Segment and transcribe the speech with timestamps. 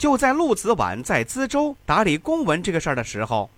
[0.00, 3.50] 就在陆子晚在资州打理公文这个事儿的时候，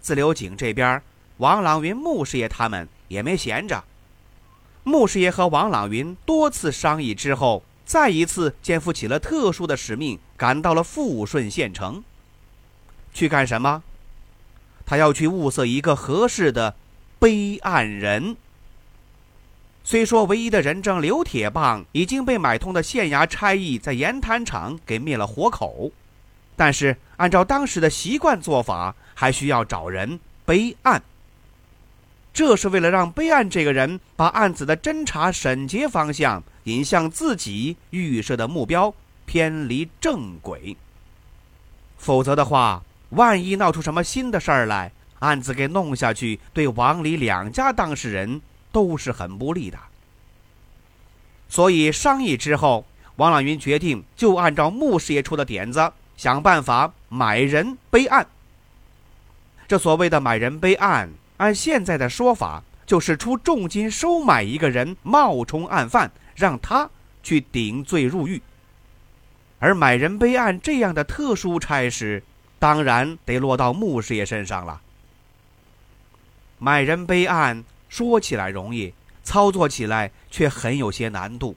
[0.00, 1.02] 自流井这边，
[1.38, 3.82] 王朗云穆师爷他们也没闲着。
[4.84, 12.04] 穆师爷和王朗云多次商议之后，再一次肩负起了特殊的使命，赶到了富顺县城。
[13.12, 13.82] 去干什么？
[14.86, 16.76] 他要去物色一个合适的
[17.18, 18.36] 备案人。
[19.90, 25.90] 虽说唯一的人证刘铁棒已经被买通的县衙差役在盐滩厂给灭了活口，
[26.54, 31.02] 但是按照当时的习惯做法，还需要找人备案。
[32.34, 38.92] 这是为了让备案这个人把案子的侦查审结方向引向自己预设的目标，
[39.24, 40.76] 偏离正轨。
[41.96, 48.42] 否则的话，万一闹出什么新的事儿来，案子给弄下去，对王李两家当事人。
[48.78, 49.76] 都是很不利的，
[51.48, 58.24] 所以商议之后，王朗云决定就按照穆师爷出的点子，想办法买人备案。
[59.66, 66.88] 这所谓的买人备案，按现在的说法，就是出重金收买一个人，冒充案犯，让他
[67.24, 68.40] 去顶罪入狱。
[69.58, 72.22] 而买人备案这样的特殊差事，
[72.60, 74.80] 当然得落到穆师爷身上了。
[76.60, 77.64] 买人备案。
[77.88, 78.92] 说起来容易，
[79.22, 81.56] 操作起来却很有些难度。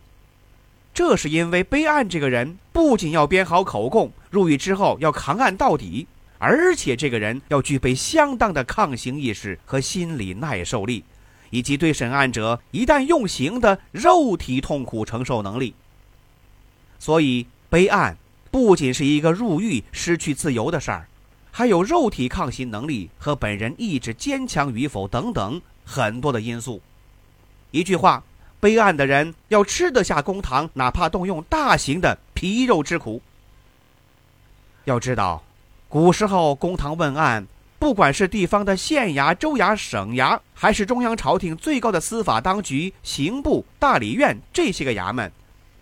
[0.93, 6.05] 这是因为备案这个人不仅要编好口供，入狱之后要扛案到底，
[6.38, 11.03] 而且这个人要具备相当的抗刑意识和心理耐受力，
[11.49, 15.73] 以及对审案者一旦用刑的肉体痛苦承受能力。
[17.00, 18.17] 所以，备案
[18.51, 21.07] 不仅是一个入狱失去自由的事儿，
[21.51, 25.61] 还有肉体抗刑能力和本人意志坚强与否等等。
[25.86, 26.81] 很多的因素，
[27.72, 28.24] 一句话，
[28.59, 33.22] 备案的人要吃得下公堂，哪怕动用大刑的皮肉之苦。
[34.86, 35.44] 要知道，
[35.90, 37.46] 古时候公堂问案，
[37.78, 45.31] 不管是地方的县衙、州衙、省衙，还是中央朝廷最高的司法当局刑部、大理院这些个衙门，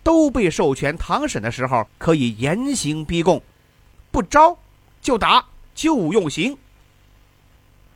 [0.02, 3.42] 都被授权堂审的时候可以严刑逼供，
[4.10, 4.58] 不招
[5.00, 5.44] 就打，
[5.74, 6.56] 就用刑。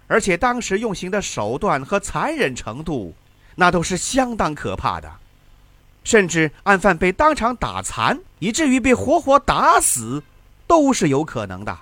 [0.06, 3.14] 而且当时用刑的手段和残忍程度，
[3.54, 5.10] 那都是相当可怕的，
[6.04, 10.22] 甚至案犯被当场打残，以至于被活活打死，
[10.66, 11.78] 都是有可能的。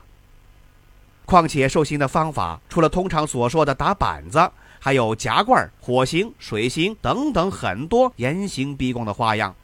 [1.25, 9.55] 况且受刑的方法，除了通常所说的打板子，还有夹棍、火刑、水刑等等很多严刑逼供的花样。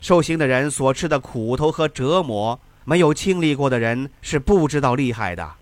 [0.00, 5.54] 受刑的人所吃的苦头和折磨，没有经历过的人是不知道厉害的。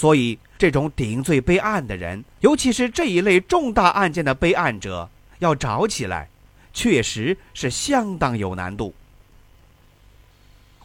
[0.00, 6.30] 所以，这种顶罪备案的人，尤其是这一类重大案件的备案者，要找起来，
[6.72, 8.94] 确实是相当有难度。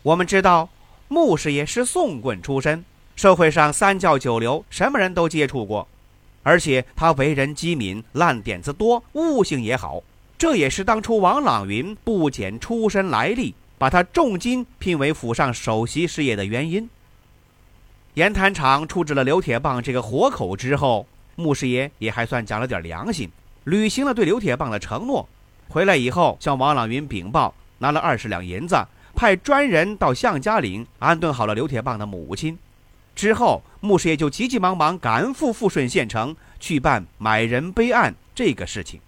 [0.03, 0.67] 我们知道，
[1.07, 2.83] 穆师爷是宋棍出身，
[3.15, 5.87] 社会上三教九流，什么人都接触过，
[6.43, 10.03] 而且他为人机敏，烂点子多，悟性也好，
[10.37, 16.89] 这也是当初王朗云不检出身来历，把他重金聘为府上首席师爷的原因。
[18.15, 21.05] 盐滩厂处置了刘铁棒这个活口之后，
[21.35, 23.29] 穆师爷也还算讲了点良心，
[23.65, 25.27] 履行了对刘铁棒的承诺。
[25.67, 28.77] 回来以后，向王朗云禀报，拿了二十两银子，
[29.13, 32.57] 派专人到向家岭安顿好了刘铁棒的母亲。
[33.13, 39.01] 之后，穆师爷就急急忙忙赶赴富顺县城去办买人备案这个事情。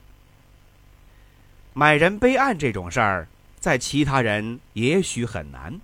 [1.72, 5.80] 买人备案这种事儿，在其他人也许很难，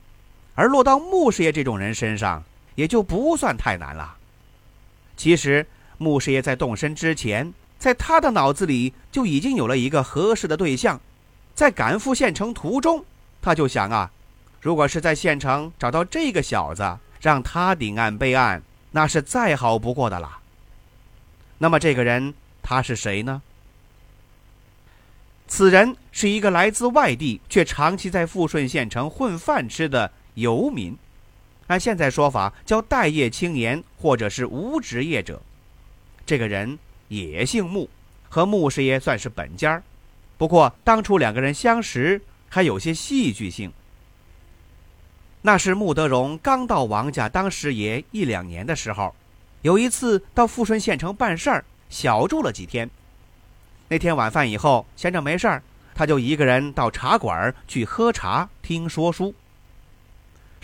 [0.55, 2.43] 而落到穆师爷这种人身上。
[2.75, 4.17] 也就不算太难了。
[5.15, 5.65] 其实，
[5.97, 10.99] 穆师爷在动身之前，在他的脑子里就已经有了一个合适的对象。
[11.53, 13.05] 在赶赴县城途中，
[13.41, 14.11] 他就想啊，
[14.59, 20.39] 如果是在县城找到这个小子，让他顶案备案，那是再好不过的了。
[21.59, 22.33] 那么，这个人
[22.63, 23.41] 他是谁呢？
[25.47, 30.97] 此人是一个来自外地却长期在富顺县城混饭吃的游民。
[31.73, 35.41] 按现在说法叫待业青年或者是无职业者，
[36.23, 36.77] 这个人
[37.07, 37.89] 也姓穆，
[38.29, 39.81] 和穆师爷算是本家
[40.37, 43.73] 不过当初两个人相识还有些戏剧性。
[45.41, 49.15] 那是穆德荣刚到王家当师爷一两年的时候，
[49.63, 52.87] 有一次到富顺县城办事儿，小住了几天。
[53.87, 55.63] 那天晚饭以后，闲着没事儿，
[55.95, 59.33] 他就一个人到茶馆去喝茶、听说书。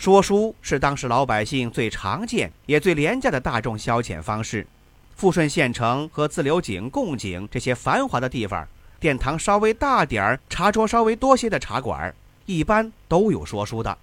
[0.00, 4.66] 说书是当时老百姓最常见也最廉价的大众消遣方式。
[5.14, 8.66] 富顺县城和自流井、贡井这些繁华的地方，
[8.98, 12.14] 殿堂稍微大点儿、茶桌稍微多些的茶馆，
[12.46, 13.98] 一般都有说书的。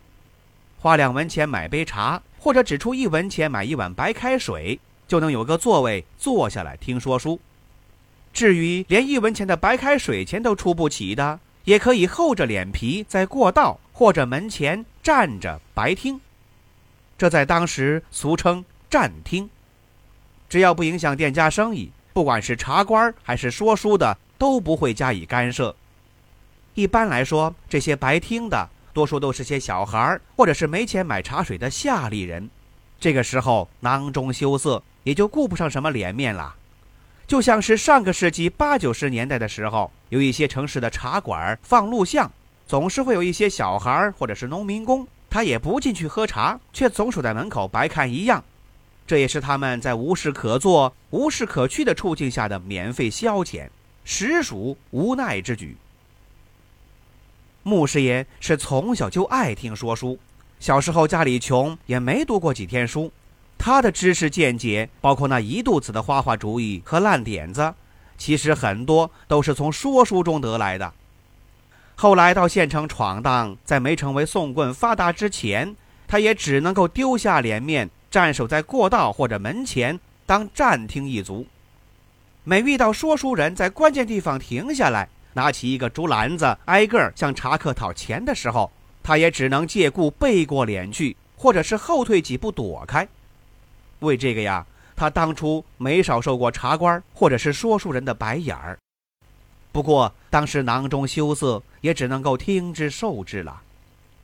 [0.78, 7.40] 花两文钱买杯茶，或者只出一文钱买一碗白开水，就能有个座位坐下来听说书。
[8.32, 16.20] 至于连一文钱的白开水钱都出不起的，也可以厚着脸皮在过道或者门前站着白听。
[17.18, 19.50] 这在当时俗称站听。
[20.50, 25.74] 只要不影响店家生意，不管是茶官还是说书的，都不会加以干涉。
[26.74, 32.50] 一般来说，这些白听的多数都是些小孩或者是没钱买茶水的下力人。
[33.00, 36.54] 这个时候囊中羞涩，也就顾不上什么脸面了。
[37.26, 42.30] 就像是上个世纪八九十年代的时候，有一些城市的茶馆放录像，
[42.68, 48.44] 总是会有一些小孩或者是农民工，他也不进去喝茶，却总守在门口白看一样。
[49.08, 53.70] 这也是他们在无事可做、无事可去的处境下的免费消遣，
[54.04, 55.78] 实属无奈之举。
[57.64, 60.20] 穆师爷是从小就爱听说书，
[60.60, 63.12] 小时候家里穷，也没读过几天书，
[63.58, 67.74] 他的知识见解，包括那一肚子的花花主意和烂点子，
[68.18, 70.94] 其实很多都是从说书中得来的。
[72.00, 75.76] 后来到县城闯荡，在没成为宋棍发达之前，
[76.08, 77.90] 他也只能够丢下脸面。
[78.12, 81.46] 站守在过道或者门前当站听一族，
[82.44, 88.72] 每遇到说书人在关键地方停下来，拿起一个竹篮子，挨个向茶客讨钱的时候，
[89.04, 93.06] 他也只能借故背过脸去，或者是后退几步躲开。
[94.00, 94.66] 为这个呀，
[94.96, 98.78] 他当初没少受过茶官或者是说书人的白眼儿。
[99.78, 103.62] 不过当时囊中羞涩，也只能够听之受之了，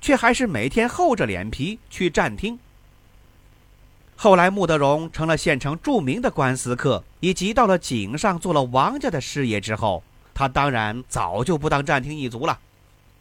[0.02, 2.58] 却还是每天厚着脸皮去站听。
[4.16, 10.04] 后来，穆德荣成了县城著名的官司客，以及到了井上做了王家的师爷之后，
[10.34, 12.58] 他当然早就不当站听一族了。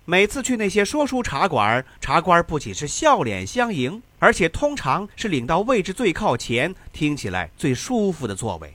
[0.06, 8.73] 每次去那些说书茶馆，茶官不仅是笑脸相迎，而且通常是领到位置最靠前、听起来最舒服的座位。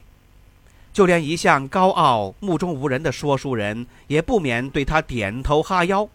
[0.97, 6.09] 就连一向高傲、目中无人的说书人，也不免对他点头哈腰，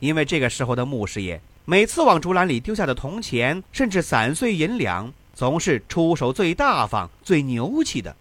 [0.00, 1.40] 因为这个时候的穆师爷。
[1.64, 8.14] 每次往竹篮里丢下的铜钱，甚至散碎银两，总是出手最大方、最牛气的。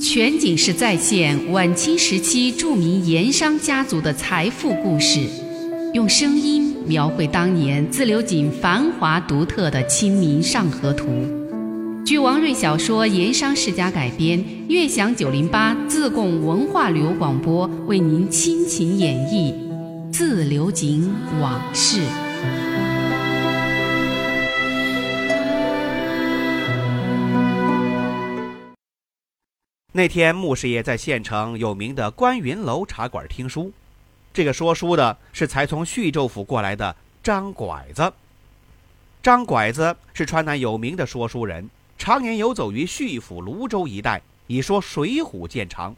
[0.00, 5.28] 全景式再现晚清时期著名盐商家族的财富故事，
[5.92, 11.06] 用声音描绘当年自流井繁华独特的《清明上河图》。
[12.04, 19.54] 据王瑞小说《盐商世家》改编，悦享九零八自贡文化旅游广播为您倾情演绎。
[20.10, 22.00] 自流井往事。
[29.92, 33.72] 那天，穆师爷在县城有名的观云楼茶馆听书。
[34.34, 38.12] 这个说书的是才从叙州府过来的张拐子。
[39.22, 41.70] 张拐子是川南有名的说书人，
[42.02, 45.94] 常年游走于叙府泸州一带，以说《水浒》见长。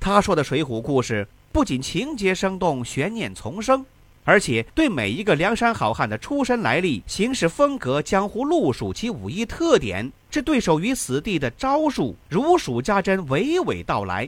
[0.00, 1.28] 他说的《水浒》故事。
[1.52, 3.84] 不仅情节生动、悬念丛生，
[4.24, 14.26] 而且对每一个梁山好汉的出身来历、行事风格、江湖路数、及武艺特点、置对手于死地的招数，如数家珍，娓娓道来。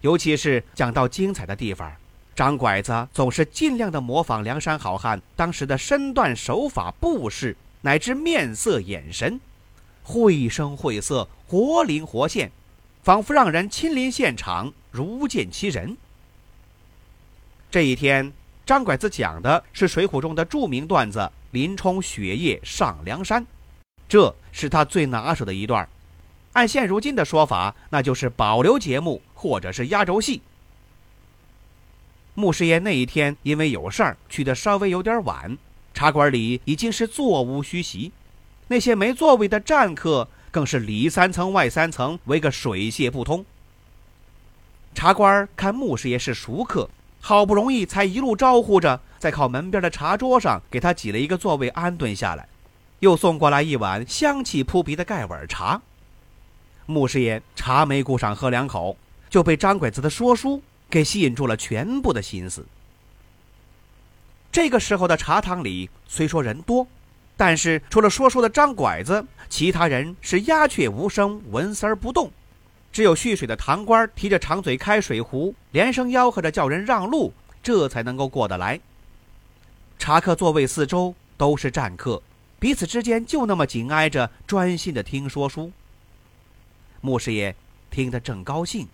[0.00, 1.88] 尤其是讲到精彩的地方，
[2.34, 9.40] 张拐子总是尽量的模仿梁山好汉当时的身段、手法、步势，乃至面色、眼神，
[10.04, 12.52] 绘声绘色，活灵活现，
[13.02, 15.96] 仿佛让人亲临现场，如见其人。
[17.70, 18.32] 这一天，
[18.66, 23.44] 张拐子讲的是《水浒》中的著名段子“林冲雪夜上梁山”，
[24.06, 25.88] 这是他最拿手的一段。
[26.52, 30.42] 按现如今的说法，那就是保留节目或者是压轴戏。
[32.34, 35.56] 穆师爷那一天因为有事儿去的稍微有点晚，
[35.94, 38.12] 茶馆里已经是座无虚席，
[38.68, 43.44] 那些没座位的站客更是里三层外三层围个水泄不通。
[44.94, 46.88] 茶官看穆师爷是熟客。
[47.26, 52.46] 好不容易才一路招呼着，在靠门边的茶桌上给他挤了一个座位，安顿下来，
[52.98, 55.80] 又送过来一碗香气扑鼻的盖碗茶。
[56.84, 58.94] 穆师爷茶没顾上喝两口，
[59.30, 62.66] 就被张拐子的说书给吸引住了全部的心思。
[64.52, 66.86] 这个时候的茶堂里虽说人多，
[67.36, 72.30] 但是除了说书的张拐子，其他人是鸦雀无声，纹丝儿不动。
[72.92, 78.78] 只有蓄水的堂官提着长嘴开水壶，连声吆喝着叫人让路，这才能够过得来。
[79.98, 82.22] 茶客座位四周都是战客，
[82.60, 85.72] 彼此之间就那么紧挨着，专心的听说书。
[87.00, 87.54] 穆师爷
[87.90, 88.86] 听得正高兴，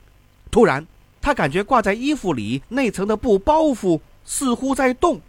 [0.51, 0.87] 突然
[1.21, 5.21] 他感觉挂在衣服里那层的布包袱似乎在动，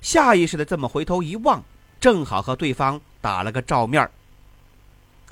[0.00, 1.64] 下意识的这么回头一望，
[2.00, 4.08] 正好和对方打了个照面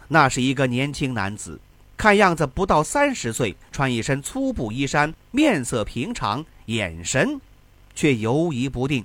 [0.09, 1.61] 那是一个年轻男子。
[1.97, 7.41] 看样子不到三十岁，穿一身粗布衣衫，面色平常，眼神
[7.95, 9.03] 却犹疑不定。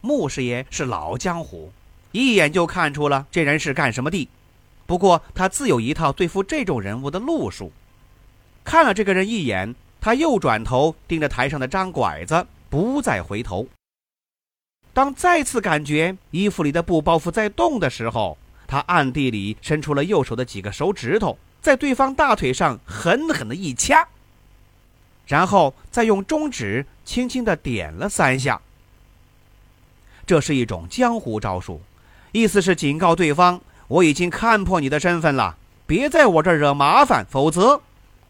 [0.00, 1.72] 穆师爷是老江湖，
[2.10, 4.28] 一眼就看出了这人是干什么的。
[4.86, 7.70] 不过他自有一套对付这种人物的路数。
[8.64, 13.68] 看了这个人一眼，他又转头盯着台上的张拐子，不再回头。
[15.00, 24.06] 当再次感觉衣服里的布包袱在动的时候，他暗地里伸出了右手的几个手指头，在对方大腿上狠狠的一掐，
[25.26, 28.60] 然后再用中指轻轻的点了三下。
[30.26, 31.80] 这是一种江湖招数，
[32.32, 37.80] 意思是警告对方：我已经看破你的身份了，别在我这惹麻烦，否则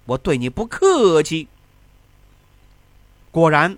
[0.05, 1.49] 我对你不客气。
[3.33, 3.77] 果然，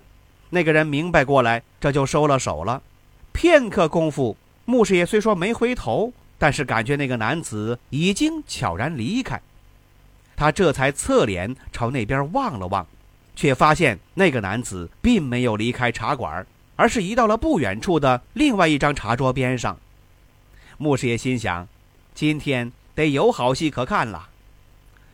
[0.53, 2.81] 那个人明白过来，这就收了手了。
[3.33, 6.13] 片刻功夫，穆师爷虽说没回头。
[6.35, 9.39] 但是感觉那个男子已经悄然离开，
[10.35, 12.85] 他这才侧脸朝那边望了望，
[13.33, 16.45] 却发现那个男子并没有离开茶馆，
[16.75, 19.77] 而是移到了不远处的另外一张茶桌边上。
[20.77, 21.65] 穆师爷心想，
[22.13, 24.27] 今天得有好戏可看了，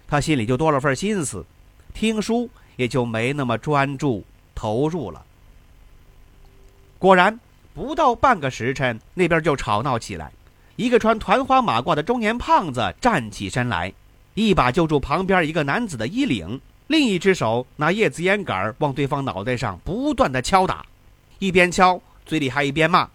[0.08, 1.46] 他心里就多了份心思，
[1.94, 5.24] 听书也就没那么专注投入了。
[7.00, 7.40] 果然，
[7.74, 10.32] 不到半个时辰，那边就吵闹起来。
[10.76, 13.94] 一个穿团花马褂的中年胖子站起身来，
[14.34, 20.86] 一把揪住旁边一个男子的衣领，另一只手拿叶子烟杆往对方脑袋上不断的敲打，
[21.40, 23.10] 一边敲嘴里还一边骂：“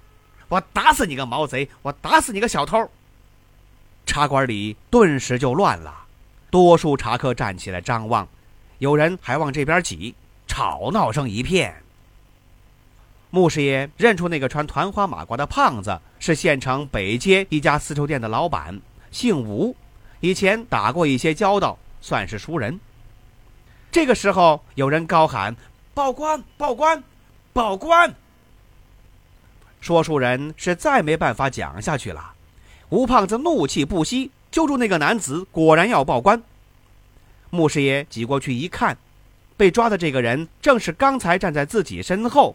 [0.48, 1.68] 我打死你个毛贼！
[1.82, 2.90] 我打死你个小偷！”
[4.06, 5.94] 茶馆里顿时就乱了，
[6.50, 8.26] 多数茶客站起来张望，
[8.78, 10.14] 有人还往这边挤，
[10.46, 11.83] 吵闹声一片。
[13.34, 19.74] 穆师爷认出那个穿团花马褂的胖子是县城北街一家丝绸店的老板，姓吴，
[20.20, 22.78] 以前打过一些交道，算是熟人。
[23.90, 25.56] 这个时候，有人高喊
[25.94, 26.44] ：“报官！
[26.56, 27.02] 报官！
[27.52, 28.14] 报官！”
[29.82, 32.34] 说书人是再没办法讲下去了。
[32.90, 36.40] 吴胖子怒气不息，揪住那个男子，果然要报官。
[37.50, 38.96] 穆师爷挤过去一看，
[39.56, 42.54] 被抓的这个人正是刚才站在自己身后。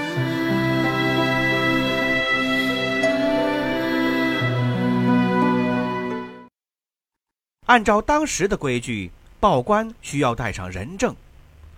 [7.71, 9.09] 按照当时的规矩，
[9.39, 11.15] 报官需要带上人证。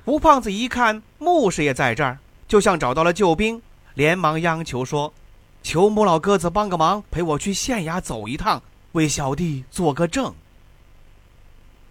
[0.05, 3.61] 吴胖子一看穆师爷在这儿，就像找到了救兵，
[3.93, 5.13] 连忙央求说
[5.61, 10.33] ：“求穆老哥子帮个忙，陪我去县衙走一趟，为小弟做个证。”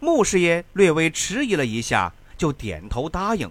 [0.01, 3.49] 穆师爷略微迟疑了一下，就点头答应。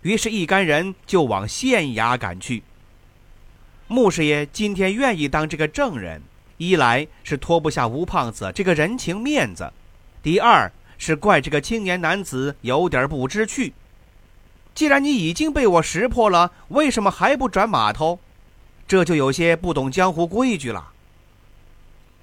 [0.00, 2.62] 于是，一干人就往县衙赶去。
[3.86, 6.22] 穆师爷今天愿意当这个证人，
[6.56, 9.70] 一来是脱不下吴胖子这个人情面子。
[10.22, 13.72] 第二是怪这个青年男子有点不知趣。
[14.74, 18.18] 既然你已经被我识破了，为什么还不转码头？
[18.86, 20.88] 这就有些不懂江湖规矩了。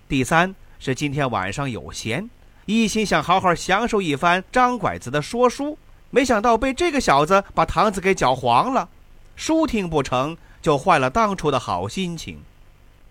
[0.08, 2.30] 第三是今天晚上有闲，
[2.66, 5.78] 一心想好好享受一番张拐子的说书，
[6.10, 8.88] 没想到被这个小子把堂子给搅黄了，
[9.36, 12.40] 书听不成就坏了当初的好心情。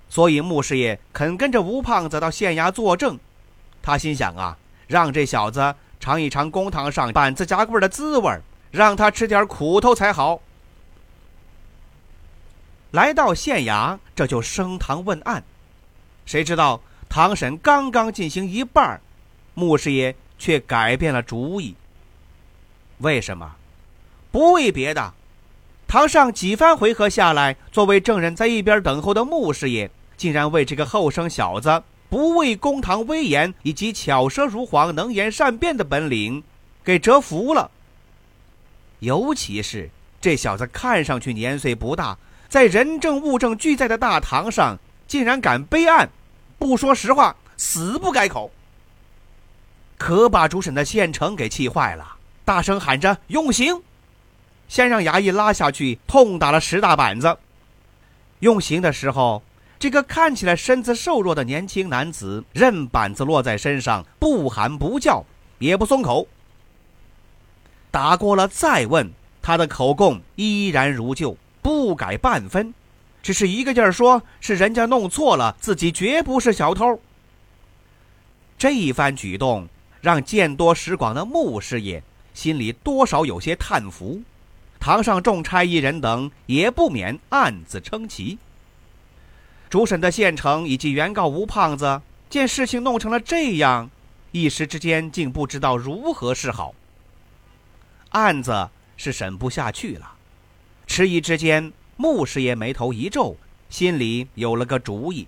[0.08, 3.18] 所以穆师爷肯跟着吴胖子到县衙作证，
[3.82, 4.56] 他心想啊。
[4.86, 8.38] 让这小子尝一尝公堂上板子夹棍的滋味
[8.70, 10.40] 让他吃点苦头才好。
[12.92, 15.42] 来到县衙，这就升堂问案。
[16.24, 19.00] 谁知道堂审刚刚进行一半，
[19.54, 21.74] 穆师爷却改变了主意。
[22.98, 23.56] 为什么？
[24.30, 25.14] 不为别的，
[25.86, 36.42] 堂上几番回合下来，作为证人在一边等候的穆师爷，竟然为这个后生小子不畏公堂威严以及巧舌如簧、能言善辩的本领
[36.84, 37.70] 给折服了。
[39.00, 42.16] 尤其是这小子看上去年岁不大，
[42.48, 46.08] 在人证物证俱在的大堂上，竟然敢背案，
[46.58, 48.50] 不说实话，死不改口，
[49.98, 53.82] 可把主审的县城给气坏了，大声喊着用刑。
[54.68, 57.36] 先让衙役拉下去，痛打了十大板子。
[58.40, 59.42] 用刑的时候，
[59.78, 65.24] 这个看起来身子瘦弱的年轻男子，任板子落在身上，不喊不叫，
[65.58, 66.26] 也不松口。
[67.90, 69.10] 打过了再问，
[69.42, 72.72] 他的口供依然如旧，不改半分，
[73.22, 76.98] 只是一个劲儿说是人家弄错了，自己绝不是小偷。
[78.58, 79.68] 这一番举动，
[80.00, 82.02] 让见多识广的穆师爷
[82.32, 84.22] 心里多少有些叹服。
[84.80, 88.38] 堂上众差役人等也不免暗自称奇。
[89.68, 93.90] 主审的县城以及原告吴胖子见事情弄成了这样，
[94.32, 96.74] 一时之间竟不知道如何是好。
[98.10, 100.12] 案子是审不下去了，
[100.86, 103.36] 迟疑之间，穆师爷眉头一皱，
[103.68, 105.26] 心里有了个主意。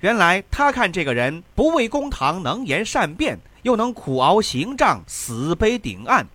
[0.00, 6.26] 原来他看这个人不畏公堂，能言善辩，又能苦熬刑杖，死背顶案，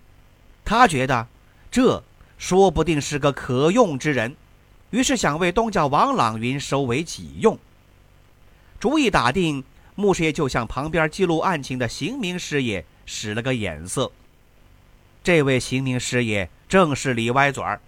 [0.66, 1.28] 他觉得。
[1.72, 2.04] 这
[2.40, 4.36] 说不定是个可用之人，
[4.92, 7.58] 于是想为东家王朗云收为己用。
[8.80, 9.64] 主意打定，
[9.96, 14.12] 穆师爷就向旁边记录案情的刑名师爷使了个眼色。
[15.24, 17.82] 这位刑名师爷正是李歪嘴儿，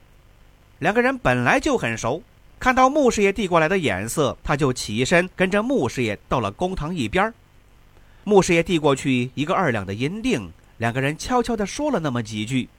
[0.79, 2.21] 两个人本来就很熟。
[2.59, 7.33] 看到穆师爷递过来的眼色，他就起身跟着穆师爷到了公堂一边。
[8.23, 12.69] 穆师爷递过去一个二两的银锭，两个人悄悄地说了那么几句。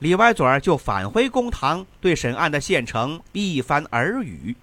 [0.00, 4.54] 李歪嘴儿就返回公堂，对审案的县城一番耳语。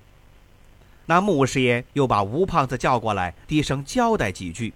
[1.08, 4.74] 那穆师爷又把吴胖子叫过来，低声交代几句。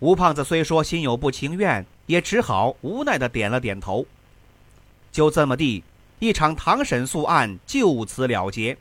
[0.00, 4.04] 吴胖子虽说心有不情愿，也只好无奈的点了点头。
[5.12, 5.84] 就这么地，
[6.18, 8.76] 一场堂审诉案就此了结。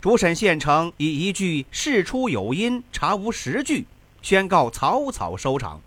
[0.00, 3.86] 主审县城以一句“事出有因，查无实据”
[4.20, 5.80] 宣告草草收场。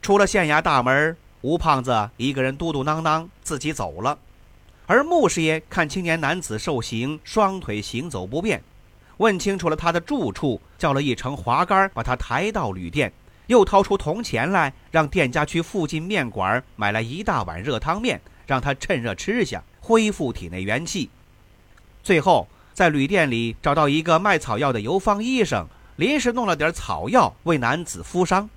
[0.00, 1.16] 出了县衙大门。
[1.42, 4.16] 吴胖子一个人嘟嘟囔囔自己走了，
[4.86, 8.62] 而穆师爷看青年男子受刑，双腿行走不便，
[9.16, 13.12] 问清楚了他的住处，叫了一乘滑竿把他抬到旅店，
[13.48, 21.10] 又掏出铜钱来，让店家去附近面馆买来一大碗热汤面，让他趁热吃下，恢复体内元气。
[22.04, 28.48] 最后在旅店里找到一个卖草药的游方医生，临时弄了点草药为男子敷伤。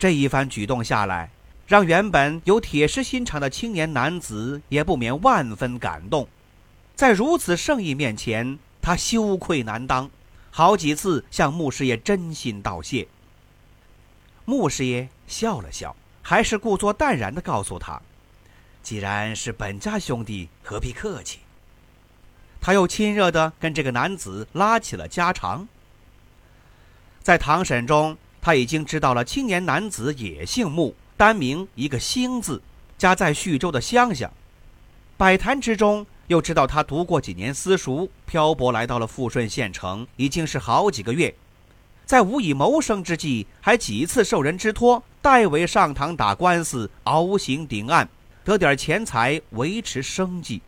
[0.00, 1.30] 这一番举动下来。
[1.70, 6.26] 让原本有铁石心肠的青年男子也不免万分感动，
[6.96, 10.10] 在如此盛意面前，他羞愧难当，
[10.50, 13.06] 好几次向穆师爷真心道谢。
[14.44, 18.02] 穆师爷笑了笑，还是故作淡然地告诉他
[18.82, 21.38] ：“既然是本家兄弟，何必客气？”
[22.60, 25.68] 他又亲热地跟这个男子拉起了家常。
[27.22, 30.96] 在堂审中，他已经知道了青年男子也姓穆。
[31.20, 32.62] 单名一个兴字，
[32.96, 34.30] 家在徐州的乡下。
[35.18, 41.34] 百谈之中，又知道他读过几年私塾，漂泊来到了富顺县城，已经是好几个月。
[42.06, 48.08] 在无以谋生之际，还几次受人之托，代为上堂打官司、熬刑顶案，
[48.42, 50.62] 得点钱财维持生计。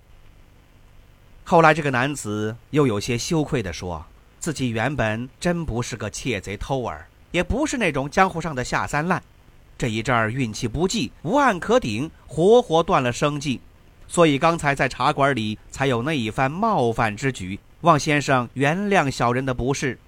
[1.44, 4.04] 后来，这个男子又有些羞愧地说
[4.38, 9.22] ：“自己原本真不是个窃贼偷儿，也不是那种江湖上的下三滥。”
[9.76, 13.60] 这一阵儿运气不济，无案可顶，活活断了生计，
[14.06, 17.58] 所以刚才在茶馆里才有那一番冒犯之举。
[17.80, 19.98] 望先生原谅小人的不是。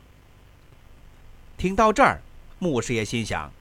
[1.56, 2.20] 听到这儿，
[2.60, 3.52] 穆师爷心想：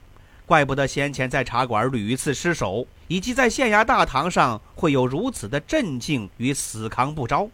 [0.46, 7.48] 怪不得先前在茶馆屡次失手，以及在县衙大堂上会有如此的镇静与死扛不招。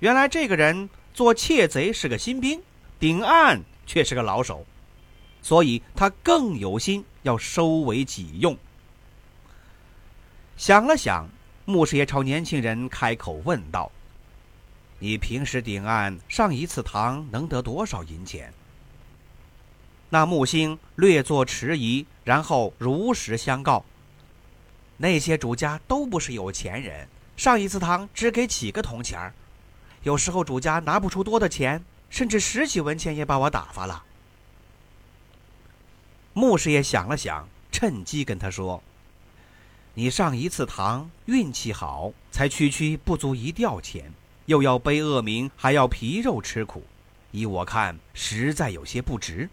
[0.00, 2.60] 原来这个人做窃贼是个新兵，
[2.98, 4.66] 顶案却是个老手。
[5.42, 8.56] 所以他更有心要收为己用。
[10.56, 11.28] 想了想，
[11.64, 13.90] 穆师爷朝年轻人开口问道
[15.00, 18.54] ：“你平时顶案上一次堂能得多少银钱？”
[20.10, 23.84] 那木星略作迟疑，然后如实相告
[24.98, 29.34] ：“那些主家都不是有钱人，上一次堂只给几个铜钱儿，
[30.04, 34.04] 有时候主家拿不出多的钱，甚至十几文钱也把我打发了。”
[36.34, 38.82] 穆师爷想了想，趁机跟他说
[39.94, 44.12] ：“你上一次堂运气好，才区区不足一吊钱，
[44.46, 46.82] 又要背恶名，还要皮肉吃苦，
[47.30, 49.48] 依我看，实在有些不值。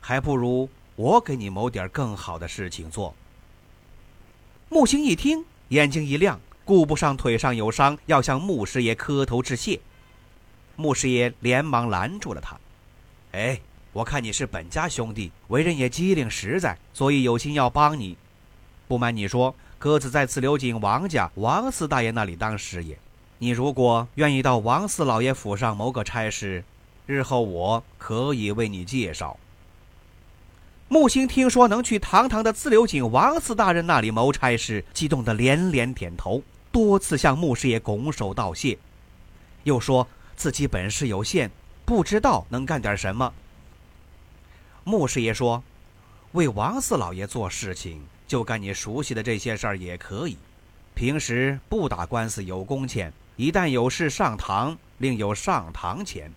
[0.00, 3.14] 还不如我给你谋点更好的事情做。
[4.68, 9.78] 木星一听，眼睛一亮，顾不上腿上有伤，要向穆师爷磕头致谢。
[10.74, 12.58] 穆师爷连忙拦住了他
[13.30, 13.60] ：“哎，
[13.92, 18.16] 我看你是本家兄弟，为人也机灵实在，所以有心要帮你。
[18.86, 22.96] 不瞒你说，鸽子在自流井王家王四大爷那里当师爷。”
[23.42, 26.62] 你如果愿意到王四老爷府上谋个差事，
[27.06, 29.38] 日后我可以为你介绍。
[30.88, 38.78] 木星听说能去堂堂的自流井王四大人那里谋差事，激动得连连点头，多次向穆师爷拱手道谢，
[39.64, 41.50] 又说自己本事有限，
[41.84, 43.32] 不知道能干点什么。
[44.84, 45.62] 穆师爷说
[46.32, 50.36] ：“为王四老爷做事情，就干你熟悉的这些事儿也可以。
[50.94, 56.28] 平时不打官司有工钱。”一旦有事上堂，另有上堂钱；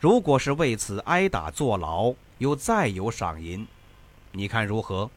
[0.00, 3.64] 如果是为此挨打坐牢，又再有赏银。
[4.32, 5.08] 你看如何？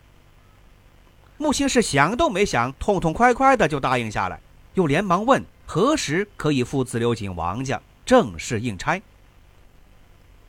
[1.40, 4.40] 穆星是想都没想，痛痛快快的就答应下来，
[4.76, 9.02] 又连忙问何时可以赴自流井王家正式应差。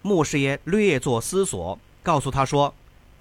[0.03, 2.73] 穆师爷略作思索，告诉他说：“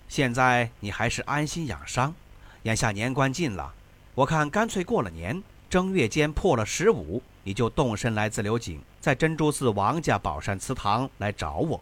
[0.08, 2.13] 现在你还是安心养伤，
[2.62, 3.74] 眼下年关近了，
[4.13, 11.82] 我看干脆过了年，正月间破了十五。”你就动身来自流井，在珍珠寺王家宝善祠堂来找我。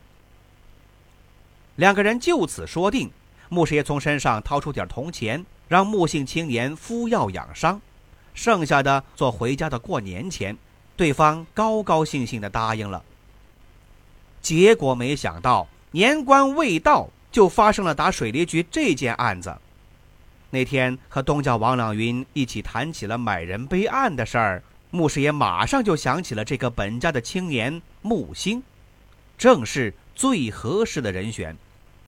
[1.75, 3.11] 两个人就此说定。
[3.49, 7.81] 穆师爷从身上掏出点铜钱，让穆姓青年敷药养伤，
[8.33, 10.57] 剩下的做回家的过年钱。
[10.95, 13.03] 对方高高兴兴的答应了。
[14.41, 19.55] 结果没想到年关未到，就发生了打水利局这件案子。
[20.49, 24.63] 那天和东家王朗云一起谈起了买人背案的事儿。
[24.89, 28.63] 穆师爷马上就想起了这个本家的青年木星，
[29.37, 31.55] 正是最合适的人选，